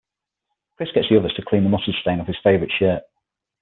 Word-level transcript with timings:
Chris 0.77 0.89
gets 0.95 1.09
the 1.11 1.19
others 1.19 1.35
to 1.35 1.45
clean 1.45 1.61
the 1.63 1.69
mustard 1.69 1.93
stain 2.01 2.19
off 2.19 2.25
his 2.25 2.39
favorite 2.43 2.71
shirt. 2.79 3.03